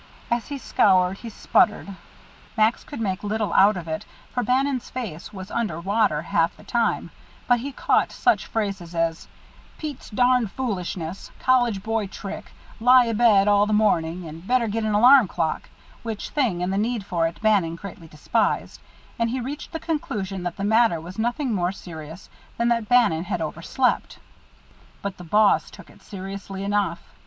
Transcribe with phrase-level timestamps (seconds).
[0.31, 1.95] As he scoured he sputtered.
[2.57, 6.63] Max could make little out of it, for Bannon's face was under water half the
[6.63, 7.11] time,
[7.47, 9.27] but he caught such phrases as
[9.77, 14.95] "Pete's darned foolishness," "College boy trick," "Lie abed all the morning," and "Better get an
[14.95, 15.69] alarm clock"
[16.01, 18.81] which thing and the need for it Bannon greatly despised
[19.19, 22.27] and he reached the conclusion that the matter was nothing more serious
[22.57, 24.17] than that Bannon had overslept.
[25.03, 27.03] But the boss took it seriously enough.